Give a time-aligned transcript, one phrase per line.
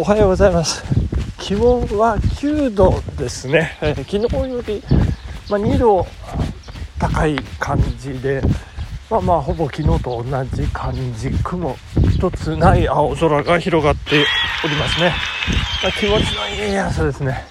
[0.00, 0.84] おはようございます。
[1.40, 4.80] 気温は9度ですね、えー、昨日より、
[5.50, 6.06] まあ、2度
[7.00, 8.40] 高い感じで
[9.10, 11.76] まあまあほぼ昨日と同じ感じ雲
[12.14, 14.24] 一つない青空が広がって
[14.64, 15.12] おりますね、
[15.82, 17.44] まあ、気持ちのいい朝ですね。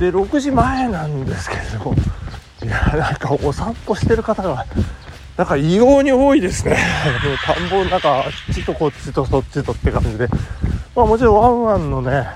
[0.00, 1.94] で6時前なんですけれども
[2.64, 4.66] いやなんかお散歩してる方が
[5.36, 6.76] なんか異様に多いですね。
[7.46, 10.26] 田んぼの中あっちとこっちとそっちとって感じで。
[10.94, 12.26] まあもちろんワンワンのね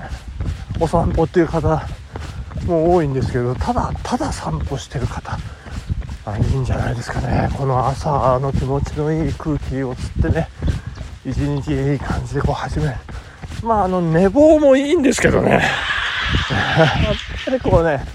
[0.79, 1.81] お散歩っていう方
[2.65, 5.37] も多いんですけどただただ散歩してる方
[6.37, 7.49] いいんじゃないですかね。
[7.57, 10.47] この朝の気持ちのいい空気を吸ってね
[11.25, 12.93] 一日いい感じでこう始める。
[13.63, 15.51] まああの寝坊もいいんですけどね。
[15.51, 15.61] やっ
[17.45, 18.05] ぱりこうね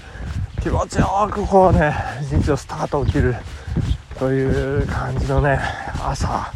[0.61, 3.35] 気持ちよくこうね一日をスタートを切る
[4.17, 5.59] という感じのね
[6.01, 6.51] 朝。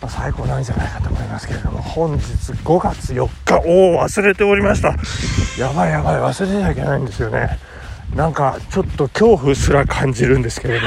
[0.00, 4.96] まあ、最高なんじゃないかと思いますけれども本日5月4日おお忘れておりました。
[5.60, 7.58] やばいやばい忘れちゃいけないんですよね。
[8.14, 10.86] なんかちょっと恐怖すら感じるんですけれど、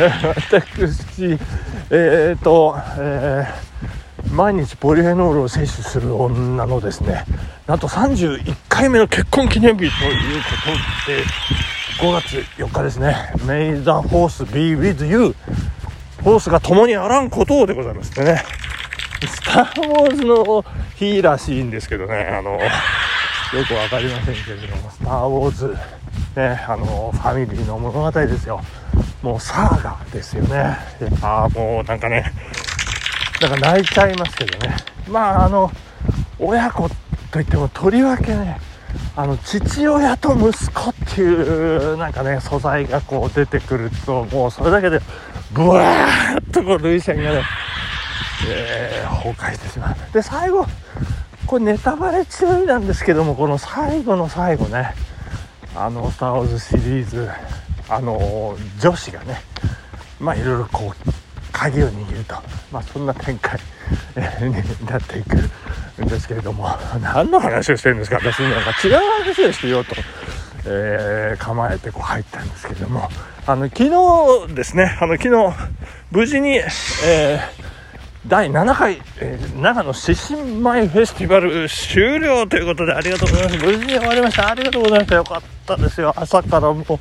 [0.00, 1.38] えー、私
[1.90, 7.24] えー、っと、えー、毎日ポリフェノールを摂取する女のですね
[7.66, 11.24] なんと31回目の結婚記念日ということで
[12.00, 13.32] 5月4日ですね。
[13.46, 15.34] May the force be with you
[16.24, 18.42] ホースが共にあらんことでございましてね、
[19.26, 20.64] スター・ウォーズの
[20.96, 22.60] 日らしいんですけどね、あの、よ
[23.68, 25.76] くわかりませんけれども、スター・ウォーズ、
[26.34, 28.62] ね、あの、ファミリーの物語ですよ。
[29.20, 30.78] もうサーガですよね。
[31.20, 32.32] ああ、もうなんかね、
[33.42, 34.76] なんか泣いちゃいますけどね。
[35.06, 35.70] まあ、あの、
[36.38, 36.88] 親子
[37.30, 38.58] といってもとりわけね、
[39.16, 45.00] あの父親と息子っていうなんかね素材がこう出てくるともうそれだけで
[45.54, 47.42] ブワーッとこう涙腺がね、
[48.48, 50.12] えー、崩壊してしまう。
[50.12, 50.66] で最後
[51.46, 54.94] これネタバレ注意なんですけどもこの最後の最後ね
[55.76, 57.30] あの「スター・ウォーズ」シリーズ
[57.88, 59.42] あの女子がね
[60.18, 61.10] まあいろいろこう
[61.52, 62.34] 鍵を握ると、
[62.72, 63.58] まあ、そんな展開、
[64.40, 65.36] になっていく
[66.02, 66.68] んですけれども
[67.00, 68.16] 何の話をしてるんですか？
[68.16, 69.94] 私なんか違う話をしてようと、
[70.66, 73.08] えー、構えてこう入ったんですけども。
[73.46, 73.84] あの昨
[74.48, 74.96] 日ですね。
[75.00, 75.54] あの昨日
[76.10, 77.40] 無事に、えー、
[78.26, 83.58] 第7回、えー、長野獅子舞フェスティバル終了ということでありがとうございます。
[83.58, 84.50] 無事に終わりました。
[84.50, 85.14] ありがとうございました。
[85.16, 86.12] よかったですよ。
[86.16, 86.98] 朝からもう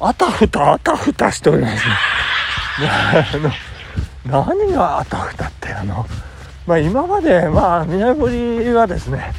[0.00, 1.86] あたふたあたふたしております、
[3.38, 3.52] ね、
[4.24, 6.06] 何があたふたってあの
[6.66, 9.32] まあ、今まで、まあ、南堀はですね、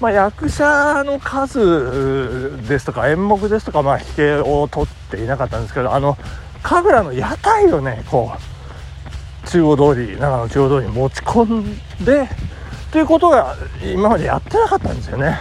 [0.00, 6.16] まあ、役者の数ですとか演目ですとか、まあ、引けを取っていなかったんですけどあの
[6.62, 8.32] 神楽の屋台をねこ
[9.44, 12.28] う中央通り長野中央通りに持ち込んで
[12.92, 15.36] ということが今までやってなかったんですよね。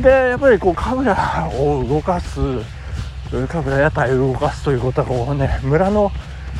[0.00, 1.20] でやっぱりこう神楽
[1.56, 2.40] を動かす
[3.30, 6.10] 神楽屋台を動かすということはこうね村の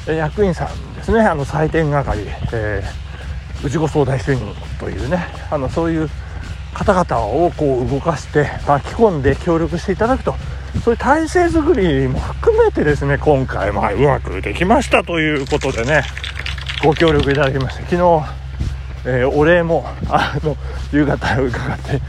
[0.06, 1.20] 役員さんですね。
[1.20, 3.06] あの採点係、えー
[3.64, 6.10] 内子総大主任というねあのそういう
[6.76, 10.34] 方々をこう動かして巻き込んで協力していただくと。
[10.84, 16.02] そういう体制づくりも含めてですね今回まあうまくできましたということでね
[16.84, 17.96] ご協力いただきまして昨日、
[19.06, 20.54] えー、お礼もあの
[20.92, 22.00] 夕方伺って、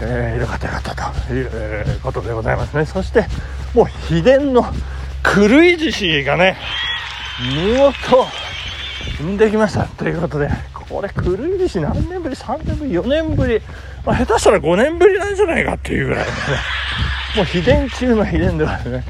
[0.00, 2.86] えー、よかったよかったという、ことでございますね。
[2.86, 3.26] そして
[3.74, 4.64] もう秘伝の
[5.22, 6.56] 狂い獅子がね
[7.54, 8.26] 見事
[9.20, 10.48] 産んできましたということで
[10.88, 13.60] これ狂い獅子何年ぶり？3年ぶり？4年ぶり、
[14.04, 16.32] まあ、下手したら5年ぶりなんじゃないかっていうぐらいのね。
[17.36, 19.04] もう秘伝中の秘伝ではね。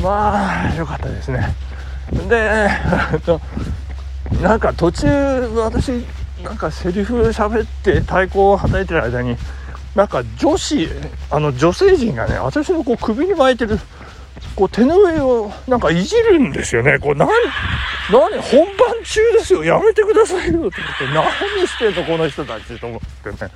[0.00, 1.54] まあ良かったですね。
[2.28, 2.60] で
[4.40, 5.08] なんか途中
[5.56, 6.04] 私
[6.42, 9.36] なんかセリフ喋って太鼓を叩いてる間に
[9.94, 10.88] なんか女子
[11.30, 13.78] あの女性陣がね私のこう首に巻いてる
[14.56, 16.98] こう手の上をなんかいじるんですよね。
[16.98, 17.28] こう何
[18.10, 19.64] 何本番中ですよ。
[19.64, 20.68] やめてくださいよ。
[20.68, 23.00] って言って何してんのこの人たちと思っ
[23.34, 23.50] てね。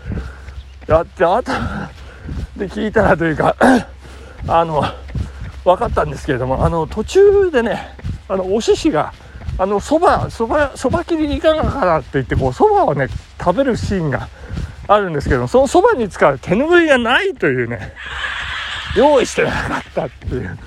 [0.88, 1.52] やってあと
[2.56, 3.54] で聞いたらというか
[4.48, 4.82] あの
[5.64, 7.94] 分かったんですけれどもあの途中でね
[8.28, 9.12] あのお獅子が
[9.58, 13.08] あのそばそばそば切りいかがかなって言ってこうそばをね
[13.38, 14.28] 食べるシーンが
[14.86, 17.92] あるんですけどそのそばに使う手拭いがないというね
[18.96, 20.58] 用意してなかったっていう。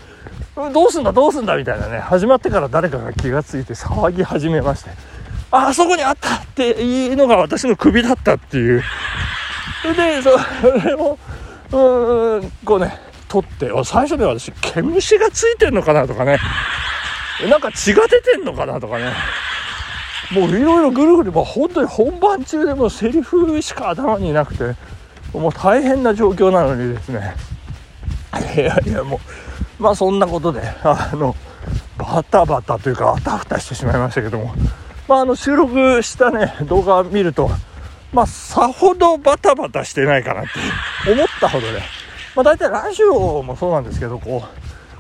[0.74, 4.92] どうすんだどうすんだみたいなね始まってから誰かが気が付いて騒ぎ始めまして
[5.50, 8.84] ああそこにあったっていうのが私の首だったっていう。
[9.84, 10.30] でそ
[10.88, 11.18] れを
[11.72, 16.38] うんこうね取って最初で私毛虫がついてんのかなとかね。
[17.50, 19.14] なんか血が出てんのかなとかね。
[20.32, 24.76] もういろいろぐるぐるもう本当に本番中でもセリフしか頭になくて
[25.34, 27.36] もう大変な状況なのにですね。
[28.56, 29.20] いやいやも
[29.80, 31.36] うまあそんなことであの
[31.98, 34.54] バタバタというかあたふたしてしまいましたけども。
[35.08, 37.50] まああの収録したね動画を見ると
[38.14, 41.82] まあさほどバタバタしてないかなって思ったほどね
[42.36, 44.44] まあ大体ラジオもそうなんですけどこ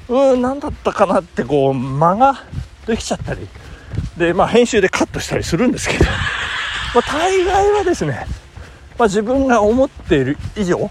[0.09, 2.43] ううーん何だったかなってこう間が
[2.85, 3.47] できちゃったり。
[4.17, 6.11] で、まあ、編集でカットしたりするんですけど、ま
[6.99, 8.25] あ、大概はですね、
[8.97, 10.89] まあ、自分が思っている以上悲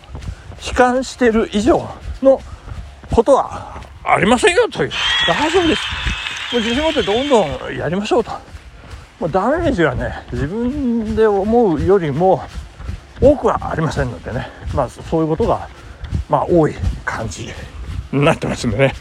[0.75, 1.89] 観している以上
[2.23, 2.41] の
[3.11, 4.91] ことはありませんよという。
[5.27, 5.83] 大丈夫です。
[6.53, 8.33] もう自信持ってどんどんやりましょうと。
[9.21, 12.43] もうダメージはね自分で思うよりも
[13.21, 14.49] 多くはありませんのでね。
[14.75, 15.69] まあそういうことが
[16.29, 16.75] まあ多い
[17.05, 17.51] 感じ
[18.13, 18.95] になってますんでね。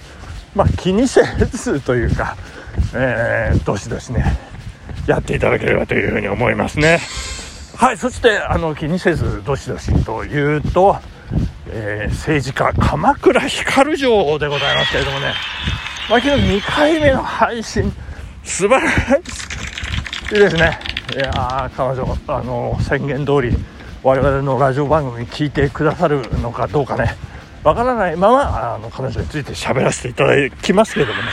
[0.54, 2.36] まあ気にせずというか
[2.94, 4.38] えー、どしどしね
[5.08, 7.00] やっていただければというふうに思いますね。
[7.78, 10.98] はいそしてあの気にせずどしどしというと、
[11.70, 15.34] えー、政治家鎌倉光城でございますけれどもね、
[16.10, 17.94] まあ、昨日2回目の配信。
[18.44, 19.39] 素晴らし
[20.36, 20.80] いですね。
[21.16, 23.58] いや彼女あの宣言通り
[24.04, 27.16] 我々のラジオ番組に聞いてくださるのかどうかね。
[27.64, 31.30] わからないままあの彼女について喋らせていただきますけどもね。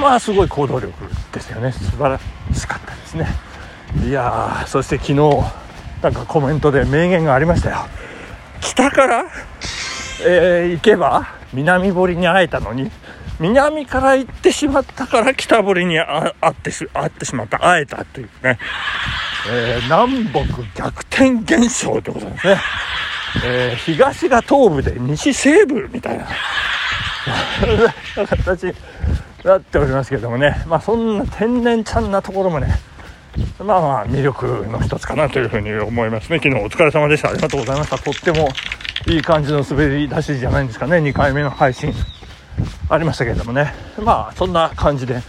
[0.00, 0.92] まあすごい行動力
[1.32, 1.72] ですよね。
[1.72, 2.20] 素晴ら
[2.54, 3.26] しかったですね。
[4.06, 5.14] いやそして昨日
[6.02, 7.86] なんかコメントで名言がありましたよ。
[8.60, 9.24] 北から、
[10.24, 12.90] えー、行けば南堀に会えたのに。
[13.40, 18.58] 南から行ってしまったから北堀に会ってし会ってしまった会えたというね、
[19.50, 20.40] えー、南北
[20.74, 22.56] 逆転現象ということですね、
[23.44, 26.26] えー、東が東部で西西部みたいな
[28.26, 28.74] 形に
[29.44, 32.68] なっておりますけどもね、まあ、そんな天然ちゃんなところもね、
[33.58, 36.40] まあまあ魅力の一つかなというふうに思いますね。
[36.42, 37.30] 昨日お疲れ様でした。
[37.30, 37.98] ありがとうございました。
[37.98, 38.48] とっても
[39.06, 40.96] いい感じの滑り出しじゃないんですかね。
[40.96, 41.94] 2回目の配信
[42.90, 43.74] ありましたけれどもね。
[44.02, 45.22] まあそんな感じで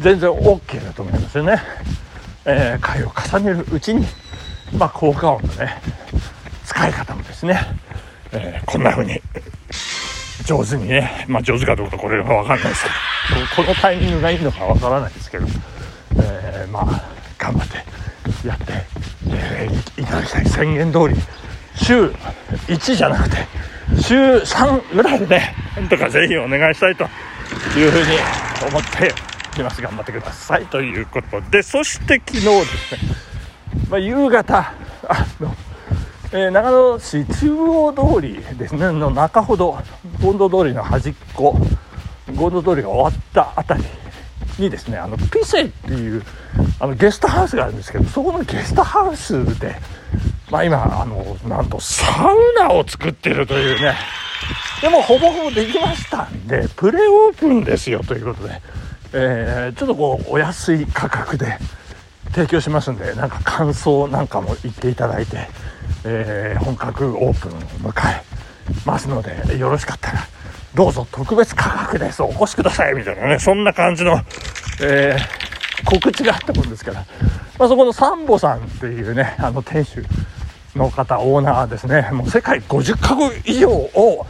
[0.00, 1.60] 全然 OK だと思いますよね。
[2.44, 4.06] えー、回を重ねるうちに、
[4.76, 5.80] まあ効果音のね、
[6.64, 7.60] 使い方もですね、
[8.32, 9.20] えー、こんな風に
[10.44, 15.46] 上手にね、まあ上手かどうかこれはわかんないですけど、このタイミングがいいのかわからないですけど、
[16.16, 18.72] えー、まあ頑張ってやって、
[19.32, 19.68] え、
[20.00, 21.16] いただきたい宣言通り
[21.82, 22.06] 週
[22.68, 23.36] 1じゃなくて
[24.00, 27.04] 週3ぐらいでねなんとかぜひお願いしたいと
[27.76, 29.82] いうふうに思っています。
[29.82, 33.00] 頑張ってくださいということでそして昨日ですね、
[33.88, 34.58] まあ、夕方
[35.08, 35.54] あの
[36.32, 39.76] えー、長野市中央通りですねの中ほど
[40.20, 41.56] 権堂通りの端っこ
[42.26, 43.88] 権堂通りが終わった辺り
[44.60, 46.22] にですねあのピセっていう
[46.78, 49.74] あのゲストハウスがあるんですけどそこのゲストハウスで、
[50.50, 53.94] まあ、今あのなんとサウナを作ってるというね。
[54.80, 58.62] でもほぼほぼできましたんでプレオープンですよということで、
[59.12, 61.58] えー、ちょっとこうお安い価格で
[62.32, 65.48] 提供しますんでなんか感想なんかも言っていただいて、
[66.04, 68.22] えー、本格オープンを迎え
[68.86, 70.20] ますのでよろしかったら
[70.74, 74.20] どうぞ特別価格ですお越しくださいみたいなねそんな感じの、
[74.82, 77.04] えー、告知があったもんですから、
[77.58, 80.04] まあ、そこのサンボさんっていうねあの店主
[80.76, 82.10] の方オーナーですね。
[82.12, 84.26] もう世界50カ国以上を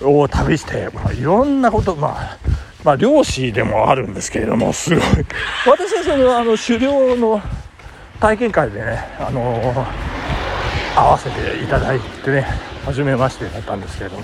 [0.00, 2.38] を旅して、まあ、いろんなことまあ
[2.84, 5.00] まあ、漁師でもあるんですけれども、すごい。
[5.66, 7.40] 私はその、あの、狩猟の
[8.20, 9.84] 体験会でね、あのー、
[10.94, 12.46] 会わせていただいてね、
[12.84, 14.22] 初めましてだったんですけれども、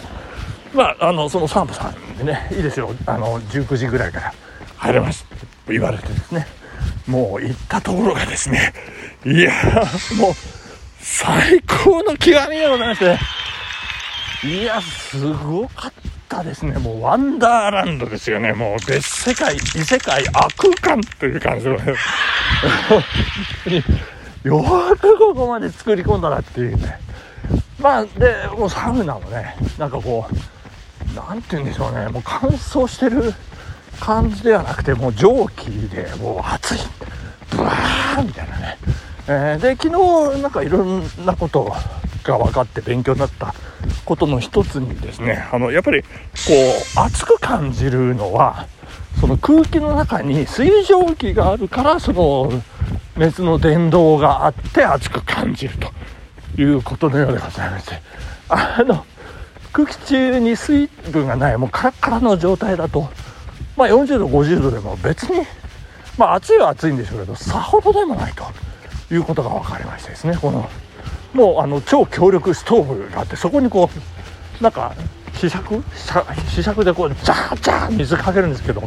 [0.74, 4.34] まあ、あの、そのサンプさんでね、いいですよ、あの、19時ぐらいから
[4.76, 5.24] 入れます。
[5.24, 6.46] と言われてですね、
[7.06, 8.74] もう行ったところがですね、
[9.24, 9.52] いや
[10.18, 10.34] もう、
[11.00, 13.18] 最高の極みでございまして、
[14.46, 15.92] いや、すごかっ
[16.28, 16.78] たですね。
[16.78, 18.52] もうワンダーランドですよね。
[18.52, 21.74] もう別世界、異世界、悪空間という感じの、
[24.44, 24.62] よ
[24.98, 27.00] くここまで作り込んだなっていうね。
[27.78, 30.34] まあ、で、もうサウナもね、なんかこう、
[31.14, 33.34] なんて言うんでしょうね、もう乾燥してる
[33.98, 36.78] 感じではなくて、もう蒸気でもう熱い、
[37.50, 38.78] ブワーみたいなね。
[39.32, 39.88] えー、で、昨
[40.34, 41.72] 日なんかいろんなこと
[42.24, 43.54] が分かって勉強になった
[44.04, 46.08] ことの一つにですね、あの、やっぱりこ
[46.96, 48.66] う、熱く感じるのは、
[49.20, 52.50] その空気の中に水蒸気があるから、その
[53.16, 55.90] 熱の伝導があって熱く感じると。
[56.58, 58.00] いうことのようでございまして
[58.48, 59.04] あの
[59.72, 63.08] 空気中に水分がないもうカラッカラの状態だと、
[63.76, 65.46] まあ、40度50度でも別に
[66.18, 68.44] まあ暑いは暑いんでしょうけどさほどでもないと
[69.10, 70.68] いうことが分かりましてですねこの
[71.32, 73.88] もうあの超強力ストーブがあってそこにこ
[74.60, 74.94] うなんか
[75.34, 75.82] 試釈
[76.48, 78.82] 試釈でこうジャージャー水かけるんですけど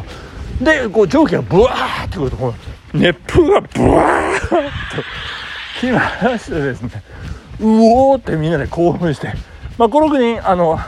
[0.61, 2.53] でこう蒸気がブワーってくるとこ
[2.93, 5.03] う熱風がブワーッと
[5.79, 7.03] きましてですね。
[7.59, 9.33] うおーってみんなで興奮して。
[9.77, 10.79] まあ56人あの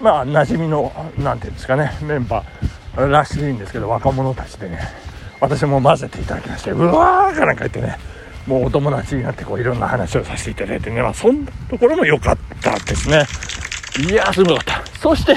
[0.00, 4.80] まあ馴染みのなんていうんですかねメンバーらしいんですけど若者たちでね
[5.40, 7.96] 私も混ぜていただきましてうわーかなんか言ってね。
[8.46, 11.02] もうお友達になってこういろんな話をさせていただいてね。
[11.02, 13.24] まあそんなところも良かったですね。
[14.10, 14.84] いやーすごかった。
[14.98, 15.36] そして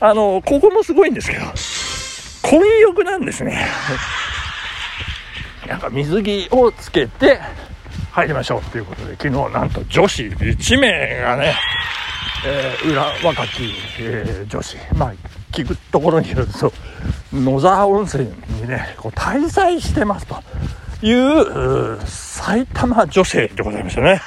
[0.00, 1.44] あのここもすごいんですけど
[2.42, 3.66] 混浴なんですね。
[5.68, 7.40] なんか水着をつけて
[8.10, 11.54] 入りましょうということで昨日なんと女子1名がね、
[12.46, 14.76] えー、裏若き、えー、女子。
[14.94, 15.12] まあ
[15.52, 16.72] 聞くところによると
[17.32, 20.36] 野沢温泉にねこう滞在してますと。
[21.02, 24.20] いう埼玉女性でございましたね、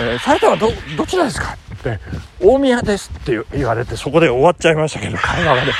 [0.00, 1.98] えー、埼玉どどちらですかって
[2.40, 5.72] 大宮ですって言われてそこで終わっちゃいましたけど会話がね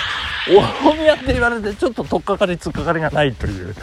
[0.84, 3.74] 大宮って言われてちょっと取っかかり突っかかりがないという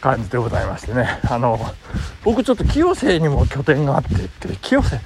[0.00, 1.20] 感じでございましてね。
[1.28, 1.58] あの
[2.24, 4.96] 僕ちょっと清瀬にも拠点があってって清瀬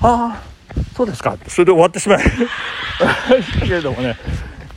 [0.00, 0.42] ああ
[0.96, 1.50] そうですかって。
[1.50, 4.16] それで終わってしまいましたけれどもね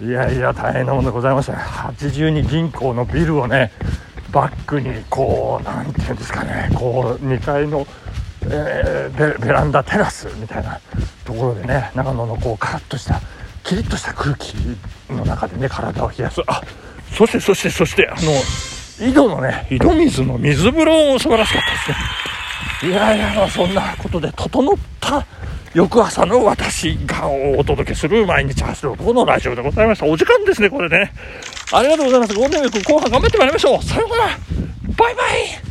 [0.01, 1.53] いやいや大変なものでございました。
[1.53, 3.71] ね82銀行のビルをね
[4.31, 7.85] バックにこう何て言うんですかねこう2階の、
[8.43, 10.79] えー、ベランダテラスみたいな
[11.25, 13.21] ところでね長野のこうカラッとした
[13.63, 14.55] キリッとした空気
[15.09, 16.41] の中でね体を冷やす。
[16.47, 16.61] あ
[17.15, 22.91] そしてそしてそしてあの井戸のね井戸水の水風呂も素晴らしかったですね。
[22.91, 25.25] いやいやそんなことで整った
[25.73, 30.05] 翌朝の私がお届けする毎日走る男のラジオでございました。
[30.05, 31.11] お時間ですねこれね。
[31.71, 32.33] ありがとうございます。
[32.33, 33.83] ゴールデンウィーク後半頑張ってまいりましょう。
[33.83, 34.37] さようなら。
[34.97, 35.68] バイバイ。